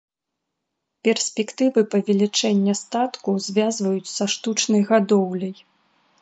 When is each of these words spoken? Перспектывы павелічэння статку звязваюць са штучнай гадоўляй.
Перспектывы 1.07 1.83
павелічэння 1.93 2.73
статку 2.83 3.37
звязваюць 3.49 4.11
са 4.15 4.25
штучнай 4.37 4.81
гадоўляй. 4.91 5.55